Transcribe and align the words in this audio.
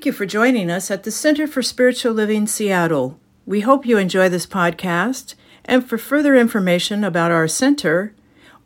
Thank 0.00 0.06
you 0.06 0.12
for 0.12 0.24
joining 0.24 0.70
us 0.70 0.90
at 0.90 1.02
the 1.02 1.10
Center 1.10 1.46
for 1.46 1.60
Spiritual 1.60 2.14
Living 2.14 2.46
Seattle. 2.46 3.20
We 3.44 3.60
hope 3.60 3.84
you 3.84 3.98
enjoy 3.98 4.30
this 4.30 4.46
podcast, 4.46 5.34
and 5.66 5.86
for 5.86 5.98
further 5.98 6.34
information 6.34 7.04
about 7.04 7.30
our 7.30 7.46
center, 7.46 8.14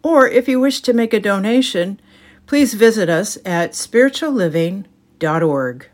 or 0.00 0.28
if 0.28 0.46
you 0.46 0.60
wish 0.60 0.80
to 0.82 0.92
make 0.92 1.12
a 1.12 1.18
donation, 1.18 1.98
please 2.46 2.74
visit 2.74 3.08
us 3.08 3.36
at 3.44 3.72
spiritualliving.org. 3.72 5.88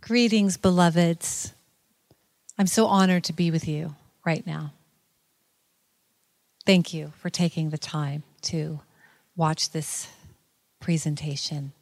Greetings, 0.00 0.56
beloveds. 0.56 1.52
I'm 2.56 2.66
so 2.66 2.86
honored 2.86 3.24
to 3.24 3.34
be 3.34 3.50
with 3.50 3.68
you 3.68 3.96
right 4.24 4.46
now. 4.46 4.72
Thank 6.64 6.94
you 6.94 7.12
for 7.18 7.28
taking 7.28 7.68
the 7.68 7.76
time 7.76 8.22
to 8.44 8.80
watch 9.36 9.72
this 9.72 10.08
presentation. 10.80 11.74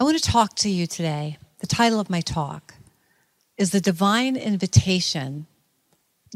I 0.00 0.04
want 0.04 0.16
to 0.16 0.30
talk 0.30 0.54
to 0.56 0.68
you 0.68 0.86
today. 0.86 1.38
The 1.58 1.66
title 1.66 1.98
of 1.98 2.08
my 2.08 2.20
talk 2.20 2.74
is 3.56 3.72
The 3.72 3.80
Divine 3.80 4.36
Invitation 4.36 5.48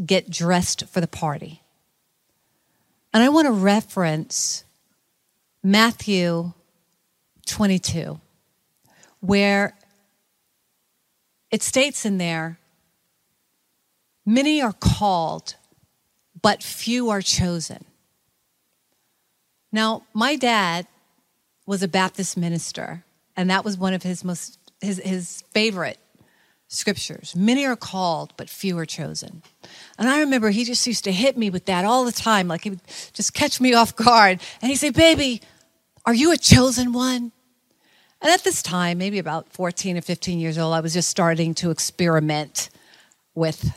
Get 0.05 0.29
Dressed 0.29 0.89
for 0.89 1.01
the 1.01 1.07
Party. 1.07 1.63
And 3.15 3.23
I 3.23 3.29
want 3.29 3.47
to 3.47 3.53
reference 3.53 4.65
Matthew 5.63 6.55
22, 7.47 8.21
where 9.21 9.77
it 11.53 11.63
states 11.63 12.05
in 12.05 12.19
there, 12.19 12.59
Many 14.27 14.61
are 14.61 14.73
called, 14.73 15.55
but 16.41 16.65
few 16.65 17.11
are 17.11 17.23
chosen. 17.23 17.85
Now, 19.71 20.03
my 20.13 20.35
dad 20.35 20.89
was 21.65 21.83
a 21.83 21.89
Baptist 21.89 22.37
minister, 22.37 23.05
and 23.37 23.51
that 23.51 23.65
was 23.65 23.77
one 23.77 23.95
of 23.95 24.03
his 24.03 24.25
most 24.25 24.59
his, 24.81 25.01
his 25.05 25.45
favorite 25.53 25.99
scriptures. 26.69 27.37
Many 27.37 27.67
are 27.67 27.77
called, 27.77 28.33
but 28.37 28.49
few 28.49 28.77
are 28.79 28.87
chosen. 28.87 29.43
And 29.99 30.09
I 30.09 30.21
remember 30.21 30.51
he 30.51 30.65
just 30.65 30.87
used 30.87 31.05
to 31.05 31.13
hit 31.13 31.37
me 31.37 31.51
with 31.51 31.67
that 31.67 31.85
all 31.85 32.05
the 32.05 32.13
time. 32.13 32.49
Like 32.49 32.65
he 32.65 32.71
would 32.71 32.81
just 33.13 33.35
catch 33.35 33.61
me 33.61 33.75
off 33.75 33.95
guard. 33.95 34.41
And 34.61 34.71
he'd 34.71 34.77
say, 34.77 34.91
Baby, 34.91 35.43
are 36.05 36.15
you 36.15 36.33
a 36.33 36.37
chosen 36.37 36.93
one? 36.93 37.33
And 38.21 38.31
at 38.31 38.45
this 38.45 38.63
time, 38.63 38.99
maybe 38.99 39.19
about 39.19 39.53
14 39.53 39.99
or 39.99 40.01
15 40.01 40.39
years 40.39 40.57
old, 40.57 40.75
I 40.75 40.81
was 40.81 40.95
just 40.95 41.09
starting 41.09 41.55
to 41.55 41.71
experiment 41.71 42.71
with 43.35 43.73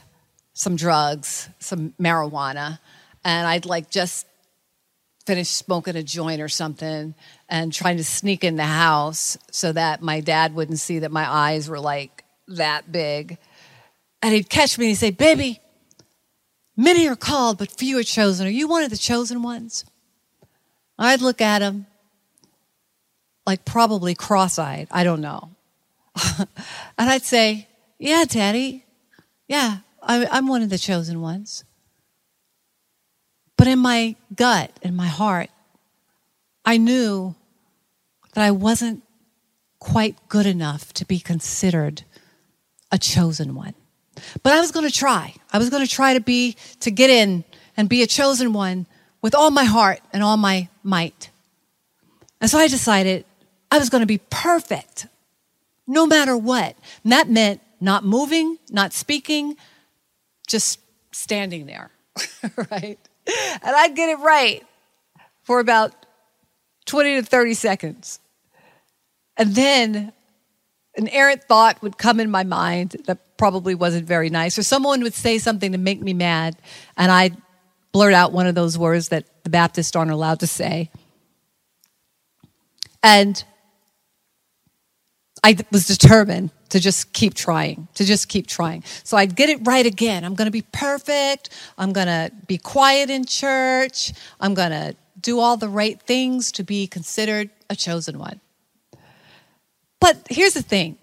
some 0.53 0.75
drugs, 0.75 1.49
some 1.59 1.93
marijuana. 1.99 2.79
And 3.23 3.47
I'd 3.47 3.65
like 3.65 3.89
just 3.89 4.27
finished 5.25 5.55
smoking 5.55 5.95
a 5.95 6.03
joint 6.03 6.41
or 6.41 6.49
something 6.49 7.15
and 7.49 7.73
trying 7.73 7.97
to 7.97 8.03
sneak 8.03 8.43
in 8.43 8.55
the 8.55 8.63
house 8.63 9.37
so 9.51 9.71
that 9.71 10.01
my 10.01 10.19
dad 10.19 10.53
wouldn't 10.53 10.79
see 10.79 10.99
that 10.99 11.11
my 11.11 11.29
eyes 11.29 11.69
were 11.69 11.79
like 11.79 12.23
that 12.47 12.91
big. 12.91 13.37
And 14.21 14.33
he'd 14.33 14.49
catch 14.49 14.77
me 14.77 14.85
and 14.85 14.89
he'd 14.89 14.95
say, 14.95 15.11
Baby, 15.11 15.59
many 16.77 17.07
are 17.07 17.15
called, 17.15 17.57
but 17.57 17.71
few 17.71 17.99
are 17.99 18.03
chosen. 18.03 18.47
Are 18.47 18.51
you 18.51 18.67
one 18.67 18.83
of 18.83 18.89
the 18.89 18.97
chosen 18.97 19.41
ones? 19.41 19.85
I'd 20.97 21.21
look 21.21 21.41
at 21.41 21.61
him 21.61 21.87
like 23.45 23.65
probably 23.65 24.15
cross 24.15 24.57
eyed. 24.57 24.87
I 24.91 25.03
don't 25.03 25.21
know. 25.21 25.51
and 26.39 27.09
I'd 27.09 27.23
say, 27.23 27.67
Yeah, 27.99 28.25
Daddy. 28.25 28.85
Yeah, 29.47 29.77
I'm 30.01 30.47
one 30.47 30.63
of 30.63 30.69
the 30.69 30.77
chosen 30.77 31.21
ones. 31.21 31.63
But 33.57 33.67
in 33.67 33.79
my 33.79 34.15
gut, 34.35 34.71
in 34.81 34.95
my 34.95 35.07
heart, 35.07 35.49
I 36.65 36.77
knew 36.77 37.35
that 38.33 38.43
I 38.43 38.51
wasn't 38.51 39.03
quite 39.79 40.15
good 40.27 40.45
enough 40.45 40.91
to 40.93 41.05
be 41.05 41.19
considered 41.19 42.03
a 42.91 42.97
chosen 42.97 43.55
one. 43.55 43.73
But 44.43 44.53
I 44.53 44.59
was 44.59 44.71
going 44.71 44.87
to 44.87 44.93
try. 44.93 45.35
I 45.51 45.57
was 45.57 45.69
going 45.69 45.85
to 45.85 45.89
try 45.91 46.13
to 46.13 46.19
be, 46.19 46.55
to 46.81 46.91
get 46.91 47.09
in 47.09 47.43
and 47.77 47.89
be 47.89 48.01
a 48.01 48.07
chosen 48.07 48.53
one 48.53 48.87
with 49.21 49.35
all 49.35 49.51
my 49.51 49.65
heart 49.65 49.99
and 50.13 50.23
all 50.23 50.37
my 50.37 50.69
might. 50.83 51.29
And 52.41 52.49
so 52.49 52.57
I 52.57 52.67
decided 52.67 53.25
I 53.71 53.77
was 53.77 53.89
going 53.89 54.01
to 54.01 54.07
be 54.07 54.19
perfect 54.29 55.07
no 55.87 56.05
matter 56.07 56.37
what. 56.37 56.75
And 57.03 57.11
that 57.11 57.29
meant 57.29 57.61
not 57.81 58.03
moving, 58.05 58.57
not 58.69 58.93
speaking, 58.93 59.57
just 60.47 60.79
standing 61.11 61.65
there, 61.65 61.91
right? 62.71 62.99
And 63.63 63.75
I'd 63.75 63.95
get 63.95 64.09
it 64.09 64.19
right 64.19 64.63
for 65.43 65.59
about 65.59 66.05
20 66.85 67.15
to 67.15 67.23
30 67.23 67.53
seconds. 67.55 68.19
And 69.37 69.55
then 69.55 70.13
an 70.97 71.07
errant 71.09 71.43
thought 71.43 71.81
would 71.81 71.97
come 71.97 72.19
in 72.19 72.29
my 72.29 72.43
mind 72.43 72.97
that 73.05 73.37
probably 73.37 73.75
wasn't 73.75 74.07
very 74.07 74.29
nice, 74.29 74.57
or 74.57 74.63
someone 74.63 75.01
would 75.01 75.13
say 75.13 75.39
something 75.39 75.71
to 75.71 75.77
make 75.77 76.01
me 76.01 76.13
mad, 76.13 76.55
and 76.95 77.11
I'd 77.11 77.35
blurt 77.91 78.13
out 78.13 78.31
one 78.31 78.47
of 78.47 78.55
those 78.55 78.77
words 78.77 79.09
that 79.09 79.25
the 79.43 79.49
Baptists 79.49 79.95
aren't 79.95 80.11
allowed 80.11 80.39
to 80.41 80.47
say. 80.47 80.89
And 83.03 83.43
I 85.43 85.57
was 85.71 85.87
determined 85.87 86.51
to 86.69 86.79
just 86.79 87.13
keep 87.13 87.33
trying, 87.33 87.87
to 87.95 88.03
just 88.03 88.27
keep 88.27 88.47
trying. 88.47 88.83
So 89.03 89.17
I'd 89.17 89.35
get 89.35 89.49
it 89.49 89.59
right 89.63 89.85
again. 89.85 90.23
I'm 90.23 90.35
going 90.35 90.47
to 90.47 90.51
be 90.51 90.63
perfect. 90.71 91.49
I'm 91.77 91.93
going 91.93 92.07
to 92.07 92.31
be 92.47 92.57
quiet 92.57 93.09
in 93.09 93.25
church. 93.25 94.13
I'm 94.39 94.53
going 94.53 94.71
to 94.71 94.95
do 95.19 95.39
all 95.39 95.57
the 95.57 95.69
right 95.69 96.01
things 96.01 96.51
to 96.53 96.63
be 96.63 96.87
considered 96.87 97.49
a 97.69 97.75
chosen 97.75 98.19
one. 98.19 98.41
But 99.99 100.17
here's 100.29 100.53
the 100.53 100.61
thing 100.61 100.97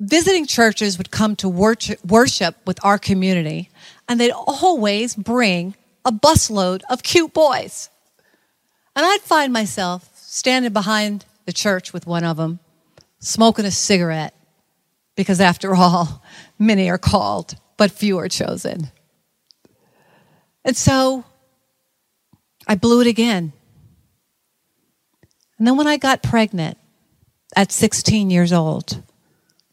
visiting 0.00 0.46
churches 0.46 0.98
would 0.98 1.10
come 1.10 1.36
to 1.36 1.48
worship 1.48 2.56
with 2.66 2.84
our 2.84 2.98
community, 2.98 3.70
and 4.08 4.18
they'd 4.18 4.32
always 4.32 5.14
bring 5.14 5.76
a 6.04 6.10
busload 6.10 6.82
of 6.90 7.02
cute 7.02 7.32
boys. 7.32 7.88
And 8.96 9.06
I'd 9.06 9.20
find 9.20 9.52
myself 9.52 10.10
standing 10.16 10.72
behind 10.72 11.24
the 11.46 11.52
church 11.52 11.92
with 11.92 12.06
one 12.06 12.24
of 12.24 12.36
them 12.36 12.58
smoking 13.22 13.64
a 13.64 13.70
cigarette, 13.70 14.34
because 15.16 15.40
after 15.40 15.74
all, 15.74 16.22
many 16.58 16.90
are 16.90 16.98
called, 16.98 17.54
but 17.78 17.90
few 17.90 18.18
are 18.18 18.28
chosen. 18.28 18.90
And 20.64 20.76
so 20.76 21.24
I 22.66 22.74
blew 22.74 23.00
it 23.00 23.06
again. 23.06 23.52
And 25.58 25.66
then 25.66 25.76
when 25.76 25.86
I 25.86 25.96
got 25.96 26.22
pregnant 26.22 26.76
at 27.54 27.72
16 27.72 28.30
years 28.30 28.52
old, 28.52 29.02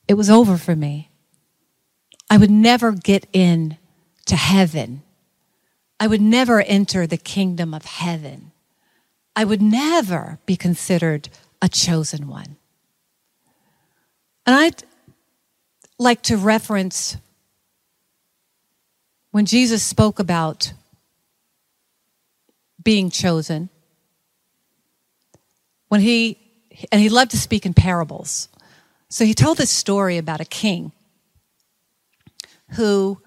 it 0.07 0.13
was 0.13 0.29
over 0.29 0.57
for 0.57 0.75
me. 0.75 1.09
I 2.29 2.37
would 2.37 2.51
never 2.51 2.91
get 2.91 3.27
in 3.33 3.77
to 4.27 4.35
heaven. 4.35 5.01
I 5.99 6.07
would 6.07 6.21
never 6.21 6.61
enter 6.61 7.07
the 7.07 7.17
kingdom 7.17 7.73
of 7.73 7.85
heaven. 7.85 8.51
I 9.35 9.43
would 9.45 9.61
never 9.61 10.37
be 10.45 10.55
considered 10.55 11.29
a 11.61 11.69
chosen 11.69 12.27
one. 12.27 12.57
And 14.49 14.57
I'd 14.57 14.83
like 15.99 16.23
to 16.23 16.35
reference 16.35 17.17
when 19.29 19.45
Jesus 19.45 19.83
spoke 19.83 20.17
about 20.17 20.73
being 22.83 23.11
chosen, 23.11 23.69
when 25.89 26.01
he, 26.01 26.39
and 26.91 26.99
he 26.99 27.09
loved 27.09 27.29
to 27.29 27.37
speak 27.37 27.63
in 27.63 27.75
parables. 27.75 28.49
So 29.07 29.23
he 29.23 29.35
told 29.35 29.59
this 29.59 29.69
story 29.69 30.17
about 30.17 30.41
a 30.41 30.45
king 30.45 30.93
who 32.69 33.21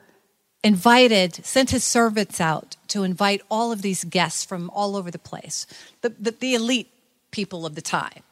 invited, 0.64 1.36
sent 1.46 1.70
his 1.70 1.84
servants 1.84 2.40
out 2.40 2.74
to 2.88 3.04
invite 3.04 3.42
all 3.48 3.70
of 3.70 3.82
these 3.82 4.02
guests 4.02 4.44
from 4.44 4.70
all 4.70 4.96
over 4.96 5.12
the 5.12 5.20
place, 5.20 5.68
the, 6.00 6.08
the, 6.08 6.32
the 6.32 6.54
elite 6.56 6.90
people 7.30 7.64
of 7.64 7.76
the 7.76 7.80
time, 7.80 8.24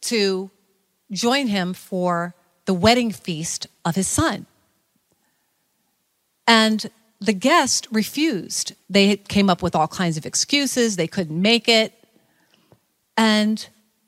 to 0.00 0.50
join 1.10 1.46
him 1.48 1.74
for 1.74 2.34
the 2.64 2.74
wedding 2.74 3.12
feast 3.12 3.66
of 3.84 3.94
his 3.94 4.08
son. 4.08 4.46
And 6.46 6.90
the 7.20 7.32
guest 7.32 7.86
refused. 7.90 8.74
They 8.90 9.16
came 9.16 9.48
up 9.48 9.62
with 9.62 9.74
all 9.74 9.88
kinds 9.88 10.16
of 10.16 10.26
excuses, 10.26 10.96
they 10.96 11.06
couldn't 11.06 11.40
make 11.40 11.68
it. 11.68 11.92
And 13.16 13.66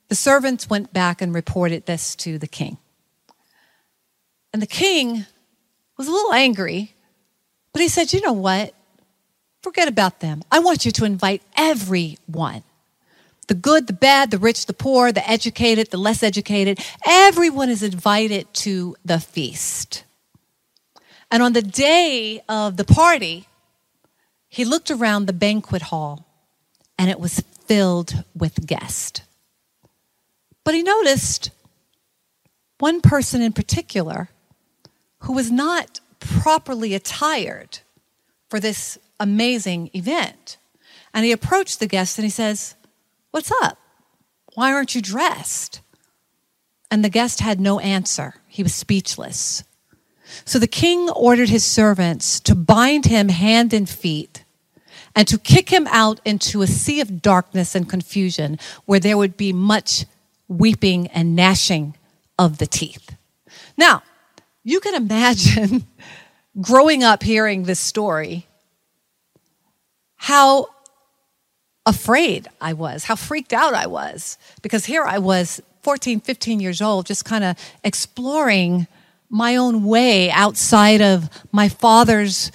the 0.08 0.14
servants 0.14 0.68
went 0.68 0.92
back 0.92 1.22
and 1.22 1.34
reported 1.34 1.86
this 1.86 2.14
to 2.16 2.38
the 2.38 2.46
king. 2.46 2.78
And 4.52 4.62
the 4.62 4.66
king 4.66 5.24
was 5.96 6.08
a 6.08 6.12
little 6.12 6.32
angry, 6.32 6.94
but 7.72 7.82
he 7.82 7.88
said, 7.88 8.12
You 8.12 8.20
know 8.20 8.32
what? 8.32 8.74
Forget 9.62 9.88
about 9.88 10.20
them. 10.20 10.42
I 10.50 10.60
want 10.60 10.84
you 10.84 10.92
to 10.92 11.04
invite 11.04 11.42
everyone 11.56 12.62
the 13.48 13.54
good, 13.54 13.86
the 13.86 13.92
bad, 13.92 14.30
the 14.30 14.38
rich, 14.38 14.66
the 14.66 14.72
poor, 14.72 15.10
the 15.10 15.28
educated, 15.28 15.90
the 15.90 15.96
less 15.96 16.22
educated. 16.22 16.78
Everyone 17.06 17.68
is 17.68 17.82
invited 17.82 18.52
to 18.54 18.94
the 19.04 19.18
feast. 19.18 20.04
And 21.30 21.42
on 21.42 21.52
the 21.52 21.62
day 21.62 22.40
of 22.48 22.76
the 22.76 22.84
party, 22.84 23.48
he 24.48 24.64
looked 24.64 24.90
around 24.90 25.26
the 25.26 25.32
banquet 25.32 25.82
hall 25.82 26.26
and 26.98 27.10
it 27.10 27.20
was 27.20 27.40
filled 27.66 28.24
with 28.34 28.66
guests. 28.66 29.20
But 30.64 30.74
he 30.74 30.82
noticed 30.82 31.50
one 32.78 33.00
person 33.00 33.42
in 33.42 33.52
particular 33.52 34.28
who 35.20 35.32
was 35.32 35.50
not 35.50 36.00
properly 36.20 36.94
attired 36.94 37.80
for 38.48 38.60
this 38.60 38.98
amazing 39.20 39.90
event. 39.94 40.56
And 41.12 41.24
he 41.24 41.32
approached 41.32 41.80
the 41.80 41.86
guest 41.86 42.18
and 42.18 42.24
he 42.24 42.30
says, 42.30 42.74
What's 43.30 43.52
up? 43.62 43.78
Why 44.54 44.72
aren't 44.72 44.94
you 44.94 45.02
dressed? 45.02 45.80
And 46.90 47.04
the 47.04 47.10
guest 47.10 47.40
had 47.40 47.60
no 47.60 47.78
answer. 47.80 48.34
He 48.46 48.62
was 48.62 48.74
speechless. 48.74 49.62
So 50.44 50.58
the 50.58 50.66
king 50.66 51.10
ordered 51.10 51.48
his 51.48 51.64
servants 51.64 52.40
to 52.40 52.54
bind 52.54 53.06
him 53.06 53.28
hand 53.28 53.72
and 53.72 53.88
feet 53.88 54.44
and 55.14 55.26
to 55.28 55.38
kick 55.38 55.70
him 55.70 55.86
out 55.88 56.20
into 56.24 56.62
a 56.62 56.66
sea 56.66 57.00
of 57.00 57.22
darkness 57.22 57.74
and 57.74 57.88
confusion 57.88 58.58
where 58.84 59.00
there 59.00 59.18
would 59.18 59.36
be 59.36 59.52
much 59.52 60.06
weeping 60.48 61.06
and 61.08 61.36
gnashing 61.36 61.96
of 62.38 62.58
the 62.58 62.66
teeth. 62.66 63.16
Now, 63.76 64.02
you 64.64 64.80
can 64.80 64.94
imagine 64.94 65.86
growing 66.60 67.02
up 67.04 67.22
hearing 67.22 67.64
this 67.64 67.80
story, 67.80 68.46
how 70.16 70.68
afraid 71.88 72.46
I 72.60 72.74
was, 72.74 73.04
how 73.04 73.16
freaked 73.16 73.52
out 73.52 73.74
I 73.74 73.86
was, 73.86 74.38
because 74.62 74.84
here 74.84 75.04
I 75.04 75.18
was 75.18 75.60
14, 75.82 76.20
15 76.20 76.60
years 76.60 76.82
old, 76.82 77.06
just 77.06 77.24
kind 77.24 77.42
of 77.42 77.56
exploring 77.82 78.86
my 79.30 79.56
own 79.56 79.84
way 79.84 80.30
outside 80.30 81.00
of 81.00 81.28
my 81.50 81.68
father's 81.68 82.52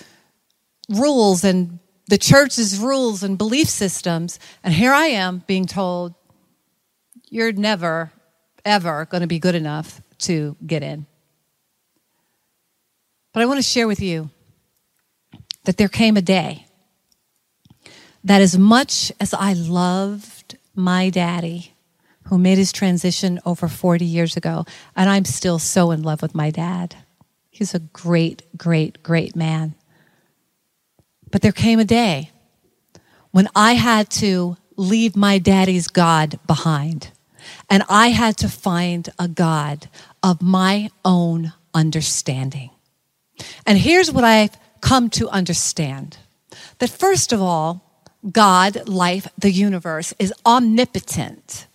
rules 0.89 1.43
and 1.43 1.79
the 2.07 2.17
church's 2.17 2.77
rules 2.77 3.23
and 3.23 3.37
belief 3.37 3.67
systems. 3.67 4.39
And 4.63 4.73
here 4.73 4.93
I 4.93 5.07
am 5.07 5.43
being 5.47 5.65
told, 5.65 6.13
you're 7.29 7.51
never, 7.51 8.11
ever 8.63 9.05
going 9.05 9.21
to 9.21 9.27
be 9.27 9.39
good 9.39 9.55
enough 9.55 10.01
to 10.19 10.55
get 10.65 10.83
in. 10.83 11.07
But 13.33 13.41
I 13.41 13.47
want 13.47 13.57
to 13.57 13.63
share 13.63 13.87
with 13.87 13.99
you 13.99 14.29
that 15.63 15.77
there 15.77 15.87
came 15.87 16.17
a 16.17 16.21
day 16.21 16.67
that 18.23 18.41
as 18.41 18.57
much 18.57 19.11
as 19.19 19.33
I 19.33 19.53
loved 19.53 20.57
my 20.75 21.09
daddy, 21.09 21.73
who 22.27 22.37
made 22.37 22.57
his 22.57 22.71
transition 22.71 23.39
over 23.45 23.67
40 23.67 24.05
years 24.05 24.37
ago, 24.37 24.65
and 24.95 25.09
I'm 25.09 25.25
still 25.25 25.59
so 25.59 25.91
in 25.91 26.03
love 26.03 26.21
with 26.21 26.33
my 26.33 26.51
dad. 26.51 26.95
He's 27.49 27.73
a 27.73 27.79
great, 27.79 28.43
great, 28.57 29.03
great 29.03 29.35
man. 29.35 29.75
But 31.29 31.41
there 31.41 31.51
came 31.51 31.79
a 31.79 31.85
day 31.85 32.31
when 33.31 33.49
I 33.55 33.73
had 33.73 34.09
to 34.11 34.57
leave 34.77 35.15
my 35.15 35.37
daddy's 35.37 35.87
God 35.87 36.39
behind, 36.47 37.11
and 37.69 37.83
I 37.89 38.09
had 38.09 38.37
to 38.37 38.47
find 38.47 39.09
a 39.19 39.27
God 39.27 39.89
of 40.21 40.41
my 40.41 40.89
own 41.03 41.53
understanding. 41.73 42.69
And 43.65 43.77
here's 43.77 44.11
what 44.11 44.23
I've 44.23 44.57
come 44.81 45.09
to 45.11 45.29
understand 45.29 46.17
that 46.79 46.89
first 46.89 47.33
of 47.33 47.41
all, 47.41 47.92
God, 48.31 48.87
life, 48.87 49.27
the 49.37 49.51
universe 49.51 50.13
is 50.17 50.33
omnipotent. 50.45 51.67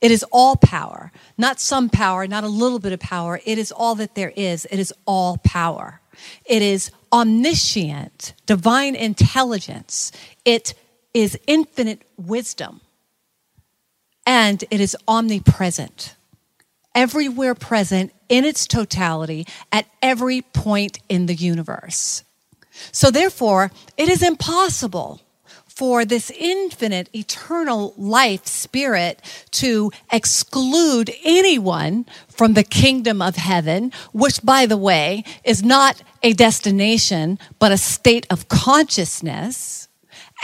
It 0.00 0.10
is 0.10 0.24
all 0.32 0.56
power, 0.56 1.12
not 1.38 1.60
some 1.60 1.88
power, 1.88 2.26
not 2.26 2.44
a 2.44 2.48
little 2.48 2.80
bit 2.80 2.92
of 2.92 3.00
power. 3.00 3.40
It 3.44 3.58
is 3.58 3.70
all 3.70 3.94
that 3.96 4.14
there 4.14 4.32
is. 4.34 4.64
It 4.70 4.78
is 4.78 4.92
all 5.06 5.36
power. 5.38 6.00
It 6.44 6.62
is 6.62 6.90
omniscient, 7.12 8.34
divine 8.46 8.96
intelligence. 8.96 10.10
It 10.44 10.74
is 11.14 11.38
infinite 11.46 12.02
wisdom. 12.16 12.80
And 14.26 14.64
it 14.70 14.80
is 14.80 14.96
omnipresent, 15.06 16.16
everywhere 16.94 17.54
present 17.54 18.12
in 18.28 18.44
its 18.44 18.66
totality 18.66 19.46
at 19.70 19.86
every 20.00 20.42
point 20.42 20.98
in 21.08 21.26
the 21.26 21.34
universe. 21.34 22.24
So, 22.92 23.10
therefore, 23.10 23.70
it 23.96 24.08
is 24.08 24.22
impossible 24.22 25.20
for 25.76 26.04
this 26.04 26.30
infinite, 26.30 27.08
eternal 27.14 27.94
life 27.96 28.46
spirit 28.46 29.20
to 29.52 29.90
exclude 30.12 31.10
anyone 31.24 32.06
from 32.28 32.54
the 32.54 32.62
kingdom 32.62 33.22
of 33.22 33.36
heaven, 33.36 33.92
which, 34.12 34.42
by 34.42 34.66
the 34.66 34.76
way, 34.76 35.24
is 35.44 35.62
not 35.62 36.02
a 36.22 36.32
destination, 36.34 37.38
but 37.58 37.72
a 37.72 37.78
state 37.78 38.26
of 38.30 38.48
consciousness. 38.48 39.88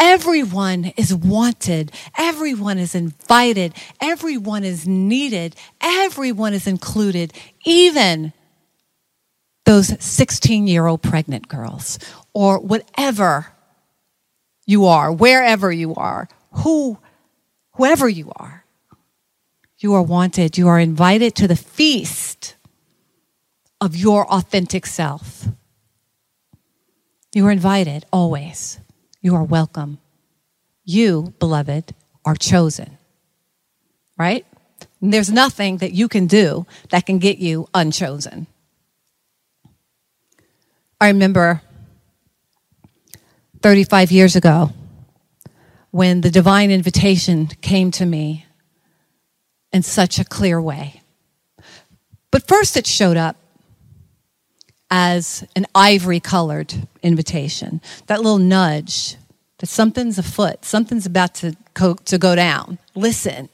Everyone 0.00 0.92
is 0.96 1.14
wanted. 1.14 1.92
Everyone 2.16 2.78
is 2.78 2.94
invited. 2.94 3.74
Everyone 4.00 4.64
is 4.64 4.86
needed. 4.86 5.56
Everyone 5.81 6.54
is 6.54 6.66
included, 6.66 7.32
even 7.64 8.32
those 9.66 10.02
16 10.02 10.66
year 10.66 10.86
old 10.86 11.02
pregnant 11.02 11.46
girls 11.46 11.98
or 12.32 12.58
whatever 12.58 13.52
you 14.69 14.85
are, 14.85 15.11
wherever 15.11 15.73
you 15.73 15.94
are, 15.94 16.29
who, 16.53 16.99
whoever 17.73 18.06
you 18.06 18.31
are. 18.37 18.67
You 19.79 19.94
are 19.94 20.03
wanted. 20.03 20.59
You 20.59 20.69
are 20.69 20.79
invited 20.79 21.35
to 21.37 21.49
the 21.49 21.56
feast 21.56 22.55
of 23.81 23.97
your 23.97 24.31
authentic 24.31 24.85
self. 24.85 25.47
You 27.32 27.47
are 27.47 27.50
invited 27.50 28.05
always. 28.12 28.79
You 29.23 29.35
are 29.37 29.43
welcome. 29.43 30.00
You, 30.85 31.32
beloved, 31.38 31.94
are 32.26 32.37
chosen. 32.37 32.99
Right? 34.19 34.44
And 35.00 35.15
there's 35.15 35.31
nothing 35.31 35.79
that 35.79 35.93
you 35.93 36.09
can 36.09 36.26
do 36.26 36.67
that 36.91 37.06
can 37.06 37.19
get 37.19 37.38
you 37.38 37.69
unchosen. 37.73 38.47
I 41.00 41.06
remember 41.09 41.62
35 43.62 44.12
years 44.12 44.37
ago 44.37 44.72
when 45.90 46.20
the 46.20 46.31
divine 46.31 46.70
invitation 46.70 47.46
came 47.46 47.90
to 47.90 48.06
me 48.06 48.46
in 49.72 49.82
such 49.82 50.19
a 50.19 50.25
clear 50.25 50.60
way. 50.60 51.02
But 52.31 52.46
first, 52.46 52.76
it 52.76 52.87
showed 52.87 53.16
up 53.16 53.37
as 54.90 55.46
an 55.55 55.66
ivory 55.75 56.20
colored 56.20 56.75
invitation, 57.02 57.81
that 58.06 58.22
little 58.22 58.38
nudge 58.38 59.16
that 59.58 59.66
something's 59.66 60.19
afoot, 60.19 60.64
something's 60.64 61.06
about 61.06 61.34
to 61.34 61.56
to 62.05 62.19
go 62.19 62.34
down. 62.34 62.78
Listen. 62.94 63.49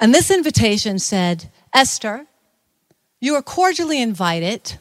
And 0.00 0.12
this 0.12 0.30
invitation 0.30 0.98
said, 0.98 1.50
Ester, 1.72 2.26
you 3.20 3.34
are 3.34 3.42
cordially 3.42 4.00
invited 4.00 4.78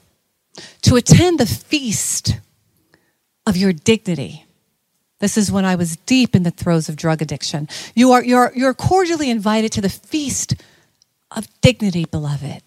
to 0.81 0.95
attend 0.95 1.39
the 1.39 1.45
feast 1.45 2.39
of 3.45 3.57
your 3.57 3.73
dignity. 3.73 4.45
This 5.19 5.37
is 5.37 5.51
when 5.51 5.65
I 5.65 5.75
was 5.75 5.95
deep 5.95 6.35
in 6.35 6.43
the 6.43 6.51
throes 6.51 6.89
of 6.89 6.95
drug 6.95 7.21
addiction. 7.21 7.69
You 7.95 8.11
are, 8.11 8.23
you're, 8.23 8.51
you're 8.55 8.73
cordially 8.73 9.29
invited 9.29 9.71
to 9.73 9.81
the 9.81 9.89
feast 9.89 10.55
of 11.31 11.47
dignity, 11.61 12.05
beloved, 12.05 12.61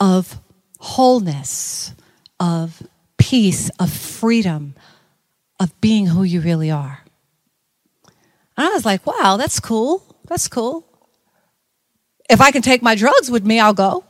of 0.00 0.40
wholeness, 0.78 1.94
of 2.40 2.82
peace, 3.18 3.70
of 3.78 3.92
freedom, 3.92 4.74
of 5.58 5.80
being 5.80 6.06
who 6.06 6.22
you 6.22 6.40
really 6.40 6.70
are. 6.70 7.00
And 8.56 8.66
I 8.66 8.70
was 8.70 8.84
like, 8.84 9.06
wow, 9.06 9.36
that's 9.36 9.60
cool. 9.60 10.02
That's 10.28 10.48
cool. 10.48 10.84
If 12.28 12.40
I 12.40 12.50
can 12.50 12.62
take 12.62 12.82
my 12.82 12.94
drugs 12.94 13.30
with 13.30 13.44
me, 13.44 13.60
I'll 13.60 13.74
go. 13.74 14.04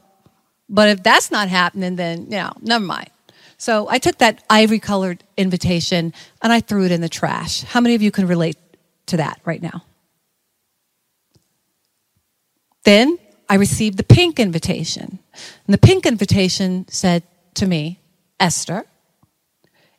But 0.69 0.89
if 0.89 1.03
that's 1.03 1.31
not 1.31 1.49
happening, 1.49 1.97
then, 1.97 2.23
you 2.25 2.39
know, 2.39 2.53
never 2.61 2.85
mind. 2.85 3.11
So 3.59 3.89
I 3.89 3.99
took 3.99 4.19
that 4.19 4.45
ivory 4.51 4.79
colored 4.79 5.25
invitation 5.37 6.13
and 6.43 6.53
I 6.53 6.61
threw 6.61 6.85
it 6.85 6.93
in 6.93 7.01
the 7.01 7.09
trash. 7.09 7.63
How 7.63 7.81
many 7.81 7.95
of 7.95 8.03
you 8.03 8.11
can 8.11 8.27
relate 8.27 8.57
to 9.07 9.17
that 9.17 9.41
right 9.45 9.63
now? 9.63 9.85
Then 12.85 13.19
I 13.49 13.55
received 13.55 13.97
the 13.97 14.05
pink 14.05 14.39
invitation. 14.39 15.19
And 15.67 15.75
the 15.75 15.79
pink 15.79 16.07
invitation 16.07 16.87
said 16.89 17.23
to 17.55 17.67
me, 17.67 18.01
Ester, 18.39 18.85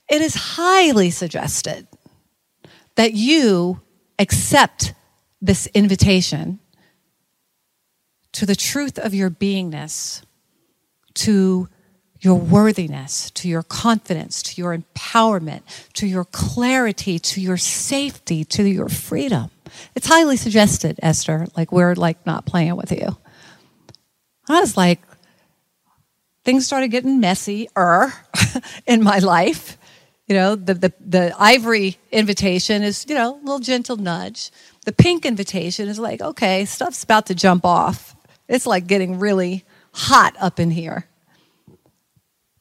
it 0.10 0.22
is 0.22 0.36
highly 0.36 1.10
suggested 1.10 1.88
that 2.96 3.14
you 3.14 3.82
accept 4.20 4.94
this 5.42 5.68
invitation 5.68 6.60
to 8.34 8.46
the 8.46 8.56
truth 8.56 9.00
of 9.00 9.14
your 9.14 9.30
beingness, 9.30 10.24
to 11.16 11.68
your 12.20 12.36
worthiness, 12.36 13.32
to 13.32 13.48
your 13.48 13.64
confidence, 13.64 14.42
to 14.44 14.62
your 14.62 14.78
empowerment, 14.78 15.62
to 15.94 16.08
your 16.08 16.26
clarity, 16.26 17.20
to 17.20 17.42
your 17.42 17.58
safety, 17.58 18.44
to 18.46 18.64
your 18.64 18.90
freedom. 18.90 19.52
It's 19.96 20.08
highly 20.08 20.38
suggested, 20.38 21.00
Ester, 21.02 21.48
like 21.56 21.72
we're 21.72 21.96
like 21.96 22.26
not 22.26 22.46
playing 22.46 22.76
with 22.76 22.92
you. 22.92 23.18
I 24.50 24.60
was 24.60 24.78
like, 24.78 25.02
things 26.44 26.66
started 26.66 26.90
getting 26.90 27.20
messy 27.20 27.68
er 27.78 28.14
in 28.88 29.04
my 29.04 29.20
life. 29.20 29.78
You 30.28 30.36
know, 30.36 30.56
the, 30.56 30.74
the, 30.74 30.94
the 31.00 31.36
ivory 31.40 31.98
invitation 32.12 32.84
is, 32.84 33.06
you 33.08 33.16
know, 33.16 33.36
a 33.36 33.40
little 33.40 33.60
gentle 33.60 33.98
nudge. 33.98 34.52
The 34.86 34.92
pink 34.92 35.26
invitation 35.26 35.88
is 35.88 36.00
like, 36.00 36.22
okay, 36.22 36.66
stuff's 36.66 37.04
about 37.04 37.28
to 37.28 37.36
jump 37.36 37.66
off. 37.66 38.16
It's 38.48 38.66
like 38.66 38.88
getting 38.88 39.20
really 39.20 39.66
hot 39.94 40.36
up 40.40 40.60
in 40.60 40.72
here. 40.72 41.06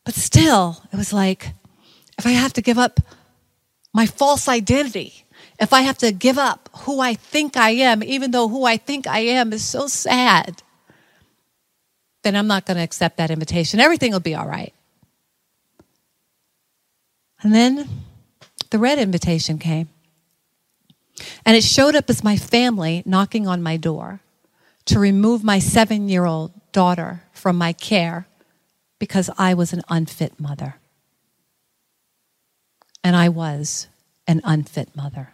But 0.06 0.14
still, 0.14 0.80
it 0.92 0.96
was 0.96 1.12
like, 1.12 1.52
if 2.16 2.26
I 2.26 2.30
have 2.30 2.52
to 2.54 2.62
give 2.62 2.78
up 2.78 3.00
my 3.92 4.06
false 4.06 4.46
identity, 4.48 5.25
if 5.58 5.72
I 5.72 5.80
have 5.80 5.98
to 5.98 6.12
give 6.12 6.38
up 6.38 6.70
who 6.78 7.00
I 7.00 7.14
think 7.14 7.56
I 7.56 7.70
am, 7.70 8.04
even 8.04 8.30
though 8.30 8.48
who 8.48 8.64
I 8.64 8.76
think 8.76 9.08
I 9.08 9.18
am 9.18 9.52
is 9.52 9.64
so 9.64 9.88
sad, 9.88 10.62
then 12.22 12.36
I'm 12.36 12.46
not 12.46 12.66
going 12.66 12.76
to 12.76 12.84
accept 12.84 13.16
that 13.16 13.32
invitation. 13.32 13.80
Everything 13.80 14.12
will 14.12 14.20
be 14.20 14.36
all 14.36 14.46
right. 14.46 14.72
And 17.42 17.52
then 17.52 17.88
the 18.70 18.78
red 18.78 19.00
invitation 19.00 19.58
came. 19.58 19.88
And 21.44 21.56
it 21.56 21.64
showed 21.64 21.96
up 21.96 22.08
as 22.08 22.22
my 22.22 22.36
family 22.36 23.02
knocking 23.04 23.48
on 23.48 23.60
my 23.60 23.76
door 23.76 24.20
to 24.84 25.00
remove 25.00 25.42
my 25.42 25.58
seven 25.58 26.08
year 26.08 26.26
old 26.26 26.52
daughter 26.70 27.22
from 27.32 27.56
my 27.56 27.72
care 27.72 28.28
because 28.98 29.30
I 29.38 29.54
was 29.54 29.72
an 29.72 29.82
unfit 29.88 30.38
mother. 30.38 30.76
And 33.04 33.14
I 33.14 33.28
was 33.28 33.86
an 34.26 34.40
unfit 34.44 34.96
mother. 34.96 35.32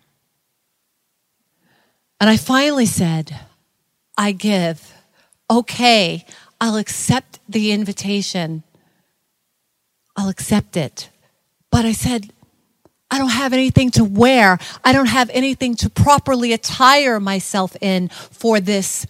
And 2.20 2.28
I 2.28 2.36
finally 2.36 2.86
said, 2.86 3.36
I 4.16 4.32
give. 4.32 4.94
Okay, 5.50 6.24
I'll 6.60 6.76
accept 6.76 7.40
the 7.48 7.72
invitation. 7.72 8.62
I'll 10.16 10.28
accept 10.28 10.76
it. 10.76 11.08
But 11.70 11.84
I 11.84 11.92
said, 11.92 12.32
I 13.10 13.18
don't 13.18 13.30
have 13.30 13.52
anything 13.52 13.90
to 13.92 14.04
wear. 14.04 14.58
I 14.84 14.92
don't 14.92 15.06
have 15.06 15.30
anything 15.34 15.74
to 15.76 15.90
properly 15.90 16.52
attire 16.52 17.18
myself 17.18 17.76
in 17.80 18.08
for 18.08 18.60
this 18.60 19.06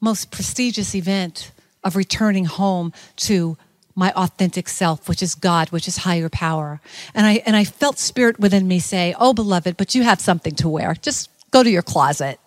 most 0.00 0.30
prestigious 0.30 0.94
event 0.94 1.50
of 1.84 1.96
returning 1.96 2.44
home 2.44 2.92
to 3.16 3.56
my 3.94 4.12
authentic 4.12 4.68
self, 4.68 5.08
which 5.08 5.22
is 5.22 5.34
God, 5.34 5.70
which 5.70 5.88
is 5.88 5.98
higher 5.98 6.28
power. 6.28 6.80
And 7.14 7.26
I, 7.26 7.42
and 7.44 7.56
I 7.56 7.64
felt 7.64 7.98
spirit 7.98 8.38
within 8.38 8.68
me 8.68 8.78
say, 8.78 9.14
Oh, 9.18 9.34
beloved, 9.34 9.76
but 9.76 9.94
you 9.94 10.04
have 10.04 10.20
something 10.20 10.54
to 10.56 10.68
wear. 10.68 10.94
Just 10.94 11.30
go 11.50 11.62
to 11.62 11.70
your 11.70 11.82
closet. 11.82 12.38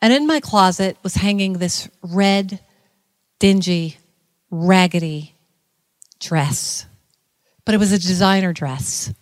And 0.00 0.12
in 0.12 0.26
my 0.26 0.40
closet 0.40 0.96
was 1.04 1.14
hanging 1.14 1.54
this 1.54 1.88
red, 2.02 2.58
dingy, 3.38 3.98
raggedy 4.50 5.36
dress. 6.18 6.86
But 7.64 7.76
it 7.76 7.78
was 7.78 7.92
a 7.92 7.98
designer 7.98 8.52
dress. 8.52 9.14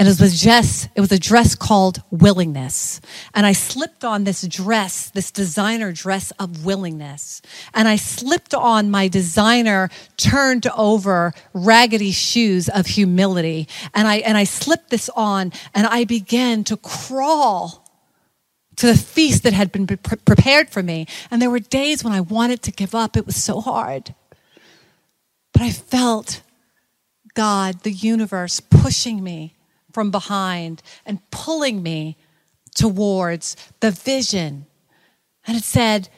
And 0.00 0.08
it 0.08 0.18
was 0.18 0.40
just, 0.40 0.88
it 0.94 1.02
was 1.02 1.12
a 1.12 1.18
dress 1.18 1.54
called 1.54 2.02
willingness. 2.10 3.02
And 3.34 3.44
I 3.44 3.52
slipped 3.52 4.02
on 4.02 4.24
this 4.24 4.40
dress, 4.40 5.10
this 5.10 5.30
designer 5.30 5.92
dress 5.92 6.30
of 6.38 6.64
willingness. 6.64 7.42
And 7.74 7.86
I 7.86 7.96
slipped 7.96 8.54
on 8.54 8.90
my 8.90 9.08
designer 9.08 9.90
turned 10.16 10.66
over 10.68 11.34
raggedy 11.52 12.12
shoes 12.12 12.70
of 12.70 12.86
humility. 12.86 13.68
And 13.92 14.08
I, 14.08 14.16
and 14.20 14.38
I 14.38 14.44
slipped 14.44 14.88
this 14.88 15.10
on 15.10 15.52
and 15.74 15.86
I 15.86 16.04
began 16.04 16.64
to 16.64 16.78
crawl 16.78 17.86
to 18.76 18.86
the 18.86 18.96
feast 18.96 19.42
that 19.42 19.52
had 19.52 19.70
been 19.70 19.86
pre- 19.86 20.16
prepared 20.16 20.70
for 20.70 20.82
me. 20.82 21.08
And 21.30 21.42
there 21.42 21.50
were 21.50 21.60
days 21.60 22.02
when 22.02 22.14
I 22.14 22.22
wanted 22.22 22.62
to 22.62 22.72
give 22.72 22.94
up. 22.94 23.18
It 23.18 23.26
was 23.26 23.36
so 23.36 23.60
hard. 23.60 24.14
But 25.52 25.60
I 25.60 25.70
felt 25.70 26.40
God, 27.34 27.82
the 27.82 27.92
universe, 27.92 28.60
pushing 28.60 29.22
me 29.22 29.56
from 29.92 30.10
behind 30.10 30.82
and 31.04 31.18
pulling 31.30 31.82
me 31.82 32.16
towards 32.74 33.56
the 33.80 33.90
vision. 33.90 34.66
And 35.46 35.56
it 35.56 35.64
said, 35.64 36.08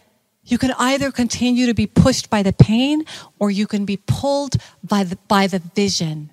you 0.45 0.59
can 0.59 0.73
either 0.79 1.13
continue 1.13 1.67
to 1.67 1.75
be 1.75 1.87
pushed 1.87 2.29
by 2.29 2.43
the 2.43 2.53
pain 2.53 3.05
or 3.39 3.51
you 3.51 3.67
can 3.67 3.85
be 3.85 3.97
pulled 3.97 4.57
by 4.83 5.05
the, 5.05 5.17
by 5.29 5.47
the 5.47 5.61
vision. 5.61 6.31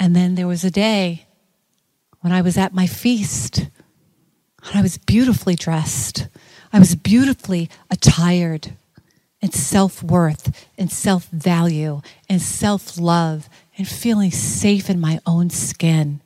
And 0.00 0.16
then 0.16 0.34
there 0.34 0.48
was 0.48 0.64
a 0.64 0.70
day 0.70 1.26
when 2.20 2.32
I 2.32 2.40
was 2.40 2.56
at 2.56 2.74
my 2.74 2.86
feast 2.86 3.58
and 3.58 4.78
I 4.78 4.82
was 4.82 4.98
beautifully 4.98 5.54
dressed. 5.54 6.28
I 6.72 6.78
was 6.78 6.94
beautifully 6.94 7.68
attired 7.90 8.76
and 9.42 9.54
self 9.54 10.02
worth 10.02 10.66
and 10.76 10.90
self 10.90 11.26
value 11.28 12.00
and 12.28 12.42
self 12.42 12.98
love 12.98 13.48
and 13.76 13.88
feeling 13.88 14.30
safe 14.30 14.90
in 14.90 15.00
my 15.00 15.20
own 15.26 15.50
skin. 15.50 16.20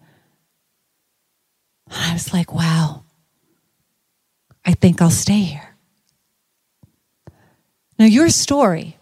And 1.86 1.96
I 1.96 2.12
was 2.12 2.32
like, 2.32 2.52
wow, 2.52 3.04
I 4.64 4.72
think 4.72 5.00
I'll 5.00 5.10
stay 5.10 5.42
here. 5.42 5.76
Now, 7.98 8.06
your 8.06 8.28
story 8.28 8.96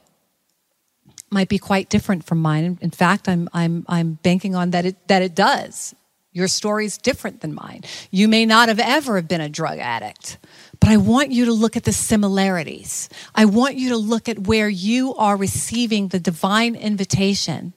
might 1.30 1.48
be 1.48 1.58
quite 1.58 1.88
different 1.88 2.24
from 2.24 2.38
mine. 2.42 2.78
In 2.82 2.90
fact, 2.90 3.28
I'm, 3.28 3.48
I'm, 3.54 3.86
I'm 3.88 4.18
banking 4.22 4.54
on 4.54 4.70
that 4.70 4.84
it, 4.84 5.08
that 5.08 5.22
it 5.22 5.34
does. 5.34 5.94
Your 6.32 6.48
story 6.48 6.86
is 6.86 6.96
different 6.96 7.42
than 7.42 7.54
mine. 7.54 7.82
You 8.10 8.26
may 8.26 8.46
not 8.46 8.68
have 8.68 8.78
ever 8.78 9.20
been 9.20 9.42
a 9.42 9.50
drug 9.50 9.78
addict. 9.78 10.38
But 10.80 10.88
I 10.90 10.96
want 10.96 11.30
you 11.30 11.44
to 11.44 11.52
look 11.52 11.76
at 11.76 11.84
the 11.84 11.92
similarities. 11.92 13.08
I 13.34 13.44
want 13.44 13.76
you 13.76 13.90
to 13.90 13.96
look 13.96 14.28
at 14.28 14.46
where 14.46 14.68
you 14.68 15.14
are 15.14 15.36
receiving 15.36 16.08
the 16.08 16.18
divine 16.18 16.74
invitation. 16.74 17.74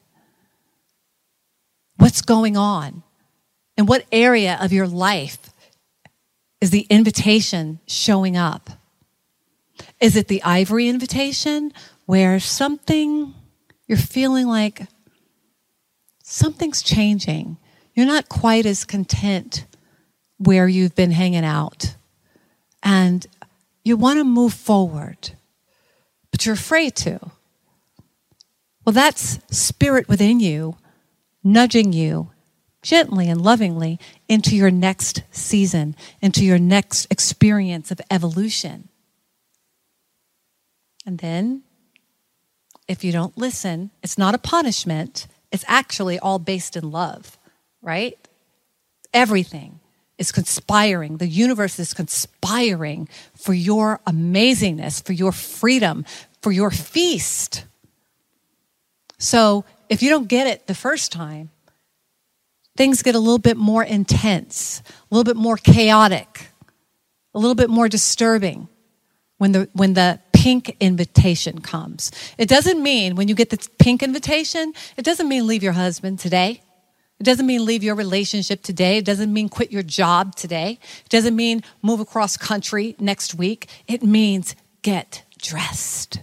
What's 1.98 2.22
going 2.22 2.56
on? 2.56 3.04
And 3.78 3.88
what 3.88 4.06
area 4.12 4.58
of 4.62 4.72
your 4.72 4.88
life 4.88 5.52
is 6.62 6.72
the 6.72 6.88
invitation 6.90 7.80
showing 7.86 8.38
up? 8.38 8.70
Is 10.00 10.16
it 10.16 10.28
the 10.28 10.42
ivory 10.44 10.88
invitation 10.88 11.74
where 12.06 12.40
something 12.40 13.34
you're 13.88 13.98
feeling 13.98 14.48
like 14.48 14.88
something's 16.24 16.82
changing? 16.82 17.58
You're 17.96 18.06
not 18.06 18.30
quite 18.30 18.66
as 18.66 18.86
content 18.86 19.66
where 20.38 20.68
you've 20.68 20.96
been 20.96 21.12
hanging 21.12 21.46
out 21.46 21.96
and 22.84 23.26
you 23.84 23.98
want 23.98 24.20
to 24.20 24.24
move 24.24 24.54
forward, 24.54 25.32
but 26.30 26.46
you're 26.46 26.56
afraid 26.56 26.96
to. 26.98 27.20
Well, 28.84 28.94
that's 28.94 29.40
spirit 29.50 30.08
within 30.08 30.40
you 30.40 30.78
nudging 31.44 31.94
you 31.94 32.32
gently 32.82 33.30
and 33.30 33.42
lovingly 33.42 34.00
into 34.28 34.56
your 34.56 34.72
next 34.72 35.24
season, 35.32 35.96
into 36.22 36.44
your 36.44 36.60
next 36.60 37.06
experience 37.10 37.92
of 37.92 38.02
evolution. 38.12 38.90
And 41.06 41.20
then, 41.20 41.64
if 42.88 43.04
you 43.04 43.12
don't 43.12 43.38
listen, 43.38 43.92
it's 44.04 44.18
not 44.18 44.36
a 44.36 44.40
punishment, 44.40 45.28
it's 45.52 45.66
actually 45.68 46.20
all 46.20 46.40
based 46.40 46.76
in 46.76 46.92
love, 46.92 47.38
right? 47.86 48.18
Everything 49.14 49.80
is 50.18 50.32
conspiring. 50.32 51.18
The 51.18 51.28
universe 51.28 51.80
is 51.80 51.94
conspiring 51.94 53.08
for 53.36 53.54
your 53.54 54.00
amazingness, 54.08 55.06
for 55.06 55.14
your 55.14 55.32
freedom, 55.32 56.04
for 56.42 56.52
your 56.52 56.72
feast. 56.72 57.66
So 59.18 59.66
if 59.88 60.02
you 60.02 60.10
don't 60.10 60.28
get 60.28 60.48
it 60.48 60.68
the 60.68 60.76
first 60.76 61.12
time, 61.12 61.52
things 62.76 63.04
get 63.04 63.16
a 63.16 63.20
little 63.20 63.40
bit 63.40 63.56
more 63.56 63.84
intense, 63.84 64.82
a 64.90 65.16
little 65.16 65.24
bit 65.24 65.40
more 65.40 65.58
chaotic, 65.58 66.48
a 67.34 67.40
little 67.40 67.56
bit 67.56 67.70
more 67.70 67.88
disturbing 67.88 68.68
when 69.38 69.52
the, 69.52 69.70
when 69.74 69.94
the 69.94 70.20
pink 70.34 70.76
invitation 70.80 71.60
comes. 71.60 72.12
It 72.38 72.50
doesn't 72.50 72.82
mean 72.82 73.16
when 73.16 73.28
you 73.28 73.36
get 73.36 73.50
the 73.50 73.70
pink 73.80 74.02
invitation, 74.02 74.74
it 74.98 75.04
doesn't 75.04 75.28
mean 75.28 75.46
leave 75.46 75.64
your 75.64 75.74
husband 75.74 76.20
today. 76.20 76.62
It 77.20 77.24
doesn't 77.24 77.46
mean 77.46 77.66
leave 77.66 77.84
your 77.84 77.96
relationship 77.96 78.62
today. 78.62 78.98
It 78.98 79.06
doesn't 79.06 79.32
mean 79.32 79.48
quit 79.48 79.72
your 79.72 79.84
job 79.84 80.36
today. 80.36 80.80
It 81.06 81.10
doesn't 81.10 81.36
mean 81.36 81.64
move 81.82 82.00
across 82.00 82.36
country 82.36 82.96
next 83.00 83.36
week. 83.36 83.70
It 83.88 84.04
means 84.04 84.56
get 84.82 85.24
dressed. 85.38 86.20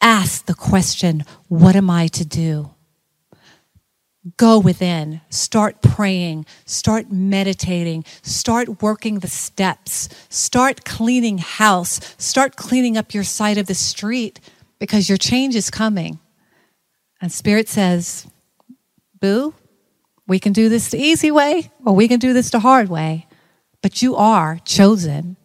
Ask 0.00 0.46
the 0.46 0.54
question, 0.54 1.24
what 1.48 1.76
am 1.76 1.90
I 1.90 2.08
to 2.08 2.24
do? 2.24 2.74
Go 4.36 4.58
within, 4.58 5.20
start 5.30 5.80
praying, 5.80 6.44
start 6.66 7.10
meditating, 7.10 8.04
start 8.22 8.82
working 8.82 9.20
the 9.20 9.28
steps, 9.28 10.08
start 10.28 10.84
cleaning 10.84 11.38
house, 11.38 12.14
start 12.18 12.56
cleaning 12.56 12.98
up 12.98 13.14
your 13.14 13.24
side 13.24 13.56
of 13.56 13.66
the 13.66 13.74
street 13.74 14.40
because 14.78 15.08
your 15.08 15.18
change 15.18 15.54
is 15.54 15.70
coming. 15.70 16.18
And 17.20 17.30
Spirit 17.32 17.68
says, 17.68 18.26
boo, 19.20 19.54
we 20.26 20.38
can 20.38 20.52
do 20.52 20.68
this 20.68 20.90
the 20.90 20.98
easy 20.98 21.30
way 21.30 21.70
or 21.84 21.94
we 21.94 22.08
can 22.08 22.18
do 22.18 22.32
this 22.32 22.50
the 22.50 22.60
hard 22.60 22.88
way. 22.88 23.26
But 23.82 24.02
you 24.02 24.16
are 24.16 24.58
chosen 24.64 25.36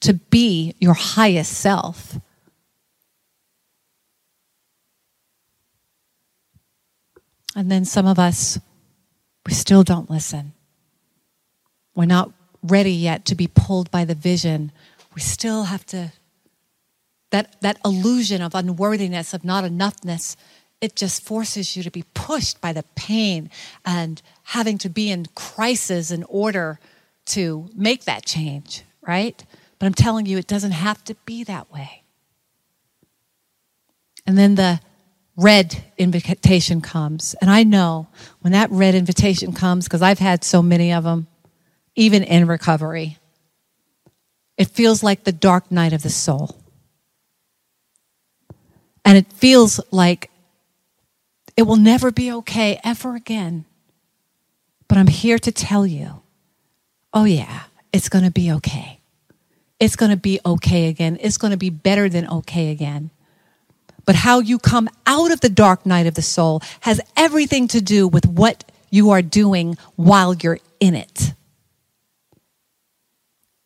to 0.00 0.14
be 0.14 0.74
your 0.78 0.94
highest 0.94 1.52
self. 1.52 2.18
And 7.56 7.70
then 7.70 7.84
some 7.84 8.06
of 8.06 8.18
us, 8.18 8.58
we 9.46 9.52
still 9.52 9.82
don't 9.82 10.10
listen. 10.10 10.52
We're 11.94 12.06
not 12.06 12.32
ready 12.62 12.92
yet 12.92 13.24
to 13.26 13.34
be 13.34 13.46
pulled 13.46 13.90
by 13.90 14.04
the 14.04 14.14
vision, 14.14 14.72
we 15.14 15.20
still 15.20 15.64
have 15.64 15.84
to 15.86 16.12
that 17.30 17.60
that 17.60 17.78
illusion 17.84 18.42
of 18.42 18.54
unworthiness, 18.54 19.34
of 19.34 19.44
not 19.44 19.64
enoughness, 19.64 20.36
it 20.84 20.94
just 20.94 21.22
forces 21.22 21.76
you 21.76 21.82
to 21.82 21.90
be 21.90 22.04
pushed 22.12 22.60
by 22.60 22.70
the 22.74 22.84
pain 22.94 23.48
and 23.86 24.20
having 24.42 24.76
to 24.76 24.90
be 24.90 25.10
in 25.10 25.24
crisis 25.34 26.10
in 26.10 26.24
order 26.24 26.78
to 27.24 27.70
make 27.74 28.04
that 28.04 28.26
change, 28.26 28.82
right? 29.00 29.42
But 29.78 29.86
I'm 29.86 29.94
telling 29.94 30.26
you, 30.26 30.36
it 30.36 30.46
doesn't 30.46 30.72
have 30.72 31.02
to 31.04 31.14
be 31.24 31.42
that 31.44 31.72
way. 31.72 32.02
And 34.26 34.36
then 34.36 34.56
the 34.56 34.78
red 35.38 35.82
invitation 35.96 36.82
comes. 36.82 37.34
And 37.40 37.50
I 37.50 37.64
know 37.64 38.08
when 38.42 38.52
that 38.52 38.70
red 38.70 38.94
invitation 38.94 39.54
comes, 39.54 39.84
because 39.84 40.02
I've 40.02 40.18
had 40.18 40.44
so 40.44 40.60
many 40.60 40.92
of 40.92 41.04
them, 41.04 41.28
even 41.96 42.22
in 42.22 42.46
recovery, 42.46 43.16
it 44.58 44.68
feels 44.68 45.02
like 45.02 45.24
the 45.24 45.32
dark 45.32 45.72
night 45.72 45.94
of 45.94 46.02
the 46.02 46.10
soul. 46.10 46.60
And 49.02 49.16
it 49.16 49.32
feels 49.32 49.80
like 49.90 50.30
it 51.56 51.62
will 51.62 51.76
never 51.76 52.10
be 52.10 52.32
okay 52.32 52.80
ever 52.84 53.14
again. 53.14 53.64
But 54.88 54.98
I'm 54.98 55.06
here 55.06 55.38
to 55.38 55.52
tell 55.52 55.86
you 55.86 56.20
oh, 57.14 57.24
yeah, 57.24 57.62
it's 57.92 58.08
going 58.08 58.24
to 58.24 58.30
be 58.30 58.50
okay. 58.50 58.98
It's 59.78 59.96
going 59.96 60.10
to 60.10 60.16
be 60.16 60.40
okay 60.44 60.88
again. 60.88 61.16
It's 61.20 61.38
going 61.38 61.52
to 61.52 61.56
be 61.56 61.70
better 61.70 62.08
than 62.08 62.28
okay 62.28 62.70
again. 62.70 63.10
But 64.04 64.16
how 64.16 64.40
you 64.40 64.58
come 64.58 64.90
out 65.06 65.30
of 65.30 65.40
the 65.40 65.48
dark 65.48 65.86
night 65.86 66.06
of 66.06 66.14
the 66.14 66.22
soul 66.22 66.60
has 66.80 67.00
everything 67.16 67.68
to 67.68 67.80
do 67.80 68.06
with 68.06 68.26
what 68.26 68.64
you 68.90 69.10
are 69.10 69.22
doing 69.22 69.78
while 69.96 70.34
you're 70.34 70.58
in 70.80 70.94
it. 70.94 71.32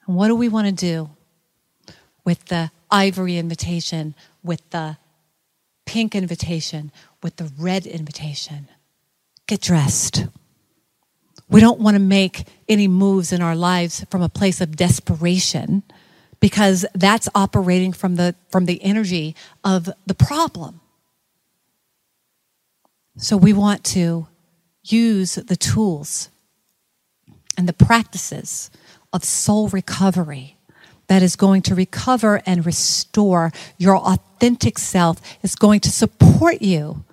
And 0.06 0.16
what 0.16 0.28
do 0.28 0.36
we 0.36 0.48
want 0.48 0.66
to 0.66 0.72
do 0.72 1.10
with 2.24 2.44
the 2.46 2.70
ivory 2.90 3.36
invitation, 3.36 4.14
with 4.42 4.68
the 4.70 4.96
pink 5.86 6.14
invitation, 6.14 6.92
with 7.28 7.36
the 7.36 7.52
red 7.62 7.84
invitation? 7.84 8.68
Get 9.46 9.60
dressed. 9.60 10.24
We 11.50 11.60
don't 11.60 11.78
want 11.78 11.94
to 11.94 12.00
make 12.00 12.46
any 12.70 12.88
moves 12.88 13.32
in 13.32 13.42
our 13.42 13.54
lives 13.54 14.02
from 14.10 14.22
a 14.22 14.30
place 14.30 14.62
of 14.62 14.76
desperation 14.76 15.82
because 16.40 16.86
that's 16.94 17.28
operating 17.34 17.92
from 17.92 18.16
the 18.16 18.34
from 18.48 18.64
the 18.64 18.82
energy 18.82 19.36
of 19.62 19.90
the 20.06 20.14
problem. 20.14 20.80
So 23.18 23.36
we 23.36 23.52
want 23.52 23.84
to 23.96 24.26
use 24.84 25.34
the 25.34 25.56
tools 25.56 26.30
and 27.58 27.68
the 27.68 27.74
practices 27.74 28.70
of 29.12 29.22
soul 29.22 29.68
recovery 29.68 30.56
that 31.08 31.22
is 31.22 31.36
going 31.36 31.60
to 31.62 31.74
recover 31.74 32.40
and 32.46 32.64
restore 32.64 33.52
your 33.76 33.98
authentic 33.98 34.78
self 34.78 35.20
is 35.42 35.54
going 35.54 35.80
to 35.80 35.90
support 35.90 36.62
you 36.62 37.04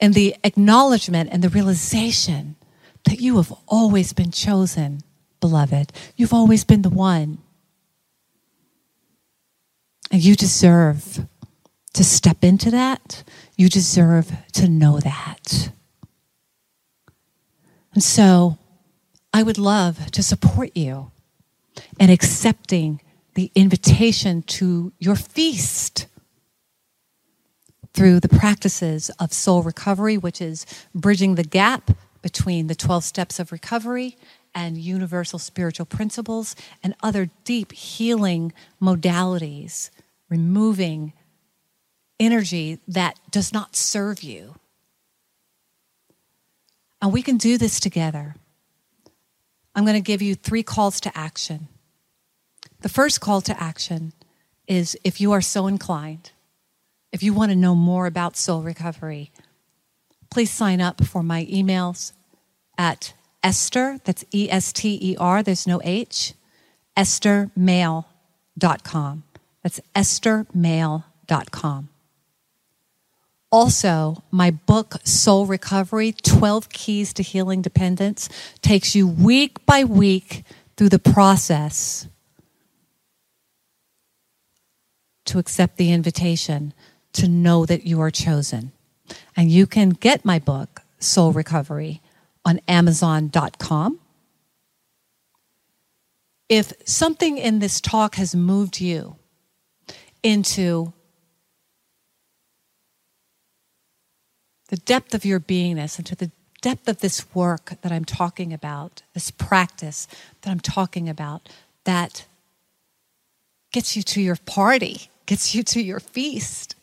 in 0.00 0.12
the 0.12 0.36
acknowledgement 0.44 1.30
and 1.32 1.42
the 1.42 1.48
realization 1.48 2.56
that 3.04 3.20
you 3.20 3.36
have 3.36 3.52
always 3.66 4.12
been 4.12 4.30
chosen, 4.30 5.00
beloved. 5.40 5.92
You've 6.16 6.34
always 6.34 6.64
been 6.64 6.82
the 6.82 6.90
one. 6.90 7.38
And 10.10 10.22
you 10.22 10.36
deserve 10.36 11.26
to 11.94 12.04
step 12.04 12.44
into 12.44 12.70
that. 12.70 13.24
You 13.56 13.68
deserve 13.68 14.32
to 14.52 14.68
know 14.68 15.00
that. 15.00 15.70
And 17.94 18.02
so 18.02 18.58
I 19.32 19.42
would 19.42 19.58
love 19.58 20.10
to 20.12 20.22
support 20.22 20.76
you 20.76 21.10
in 21.98 22.10
accepting 22.10 23.00
the 23.34 23.50
invitation 23.54 24.42
to 24.42 24.92
your 24.98 25.16
feast 25.16 26.06
through 27.96 28.20
the 28.20 28.28
practices 28.28 29.10
of 29.18 29.32
soul 29.32 29.62
recovery, 29.62 30.18
which 30.18 30.42
is 30.42 30.66
bridging 30.94 31.34
the 31.34 31.42
gap 31.42 31.90
between 32.20 32.66
the 32.66 32.74
12 32.74 33.02
steps 33.02 33.38
of 33.38 33.50
recovery 33.50 34.18
and 34.54 34.76
universal 34.76 35.38
spiritual 35.38 35.86
principles 35.86 36.54
and 36.82 36.94
other 37.02 37.30
deep 37.44 37.72
healing 37.72 38.52
modalities, 38.82 39.88
removing 40.28 41.14
energy 42.20 42.78
that 42.86 43.18
does 43.30 43.52
not 43.54 43.74
serve 43.74 44.22
you. 44.22 44.56
And 47.00 47.14
we 47.14 47.22
can 47.22 47.38
do 47.38 47.56
this 47.56 47.80
together. 47.80 48.34
I'm 49.74 49.84
going 49.84 49.96
to 49.96 50.00
give 50.00 50.20
you 50.20 50.34
three 50.34 50.62
calls 50.62 51.00
to 51.00 51.16
action. 51.16 51.68
The 52.80 52.88
first 52.90 53.22
call 53.22 53.40
to 53.42 53.62
action 53.62 54.12
is 54.66 54.98
if 55.02 55.18
you 55.18 55.32
are 55.32 55.40
so 55.40 55.66
inclined, 55.66 56.32
if 57.16 57.22
you 57.22 57.32
want 57.32 57.50
to 57.50 57.56
know 57.56 57.74
more 57.74 58.04
about 58.04 58.36
soul 58.36 58.60
recovery, 58.60 59.30
please 60.30 60.50
sign 60.50 60.82
up 60.82 61.02
for 61.02 61.22
my 61.22 61.46
emails 61.46 62.12
at 62.76 63.14
Ester, 63.42 63.98
that's 64.04 64.22
E 64.34 64.50
S 64.50 64.70
T 64.70 64.98
E 65.00 65.16
R, 65.16 65.42
there's 65.42 65.66
no 65.66 65.80
H, 65.82 66.34
esthermail.com. 66.94 69.22
That's 69.62 69.80
esthermail.com. 69.94 71.88
Also, 73.50 74.22
my 74.30 74.50
book, 74.50 74.96
Soul 75.04 75.46
Recovery 75.46 76.12
12 76.12 76.68
Keys 76.68 77.14
to 77.14 77.22
Healing 77.22 77.62
Dependence, 77.62 78.28
takes 78.60 78.94
you 78.94 79.08
week 79.08 79.64
by 79.64 79.84
week 79.84 80.44
through 80.76 80.90
the 80.90 80.98
process 80.98 82.08
to 85.24 85.38
accept 85.38 85.78
the 85.78 85.92
invitation 85.92 86.74
to 87.16 87.28
know 87.28 87.66
that 87.66 87.86
you 87.86 88.00
are 88.00 88.10
chosen. 88.10 88.72
And 89.36 89.50
you 89.50 89.66
can 89.66 89.90
get 89.90 90.24
my 90.24 90.38
book, 90.38 90.82
Soul 90.98 91.32
Recovery, 91.32 92.00
on 92.44 92.60
Amazon.com. 92.68 94.00
If 96.48 96.72
something 96.84 97.38
in 97.38 97.58
this 97.58 97.80
talk 97.80 98.14
has 98.16 98.34
moved 98.34 98.80
you 98.80 99.16
into 100.22 100.92
the 104.68 104.76
depth 104.76 105.14
of 105.14 105.24
your 105.24 105.40
beingness, 105.40 105.98
into 105.98 106.14
the 106.14 106.30
depth 106.60 106.88
of 106.88 106.98
this 107.00 107.34
work 107.34 107.74
that 107.82 107.92
I'm 107.92 108.04
talking 108.04 108.52
about, 108.52 109.02
this 109.14 109.30
practice 109.30 110.06
that 110.42 110.50
I'm 110.50 110.60
talking 110.60 111.08
about, 111.08 111.48
that 111.84 112.26
gets 113.72 113.96
you 113.96 114.02
to 114.02 114.20
your 114.20 114.36
party, 114.36 115.10
gets 115.26 115.54
you 115.54 115.62
to 115.64 115.80
your 115.80 116.00
feast, 116.00 116.75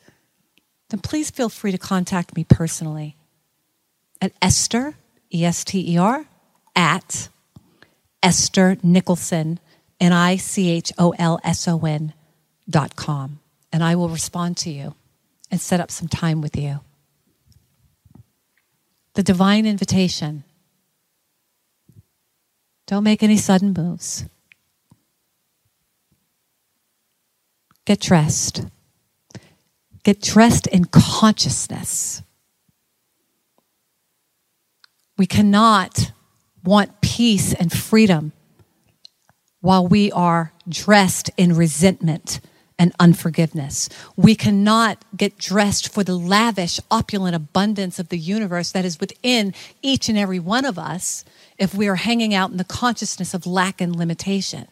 then 0.89 1.00
please 1.00 1.30
feel 1.30 1.50
free 1.50 1.72
to 1.72 1.78
contact 1.78 2.36
me 2.36 2.43
personally 2.43 3.15
at 4.22 4.32
Ester 4.41 4.96
E 5.34 5.43
S 5.43 5.63
T 5.63 5.93
E 5.93 5.98
R, 5.98 6.26
at 6.76 7.30
Ester 8.22 8.78
Nicholson, 8.84 9.60
N 10.00 10.13
I 10.13 10.38
C 10.38 10.69
H 10.69 10.93
O 10.98 11.13
L 11.17 11.39
S 11.43 11.67
O 11.67 11.80
N 11.80 12.13
dot 12.69 12.96
com. 12.96 13.39
And 13.72 13.84
I 13.84 13.96
will 13.96 14.10
respond 14.10 14.58
to 14.58 14.69
you 14.69 14.96
and 15.50 15.60
set 15.60 15.80
up 15.80 15.91
some 15.91 16.08
time 16.08 16.41
with 16.41 16.56
you. 16.56 16.80
The 19.15 19.24
divine 19.24 19.65
invitation. 19.65 20.43
Don't 22.86 23.04
make 23.04 23.24
any 23.24 23.38
sudden 23.38 23.74
moves. 23.76 24.26
Get 27.86 28.00
dressed. 28.00 28.65
Get 30.04 30.22
dressed 30.22 30.68
in 30.68 30.86
consciousness. 30.86 32.22
We 35.18 35.26
cannot 35.26 36.12
want 36.63 37.02
peace 37.02 37.54
and 37.54 37.72
freedom 37.72 38.34
while 39.62 39.88
we 39.88 40.12
are 40.12 40.52
dressed 40.68 41.30
in 41.38 41.56
resentment 41.56 42.42
and 42.78 42.92
unforgiveness. 43.00 43.88
We 44.18 44.36
cannot 44.36 45.06
get 45.16 45.38
dressed 45.38 45.88
for 45.88 46.04
the 46.04 46.18
lavish, 46.18 46.80
opulent 46.92 47.36
abundance 47.36 48.00
of 48.00 48.10
the 48.10 48.18
universe 48.18 48.72
that 48.72 48.84
is 48.84 49.00
within 49.00 49.54
each 49.82 50.10
and 50.10 50.18
every 50.18 50.39
one 50.39 50.66
of 50.66 50.78
us 50.78 51.24
if 51.58 51.74
we 51.74 51.88
are 51.88 51.96
hanging 51.96 52.34
out 52.34 52.52
in 52.52 52.58
the 52.58 52.63
consciousness 52.63 53.34
of 53.34 53.46
lack 53.46 53.80
and 53.80 53.96
limitation. 53.96 54.68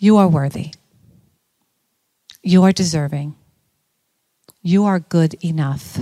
You 0.00 0.16
are 0.16 0.28
worthy. 0.28 0.72
You 2.46 2.62
are 2.64 2.72
deserving. 2.72 3.36
You 4.60 4.84
are 4.84 5.00
good 5.00 5.32
enough. 5.42 5.98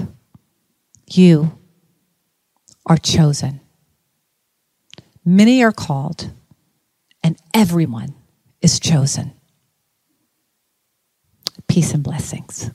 You 1.09 1.57
are 2.85 2.96
chosen. 2.96 3.61
Many 5.24 5.62
are 5.62 5.70
called, 5.70 6.33
and 7.22 7.38
everyone 7.55 8.16
is 8.61 8.81
chosen. 8.81 9.35
Peace 11.68 11.94
and 11.94 12.02
blessings. 12.02 12.72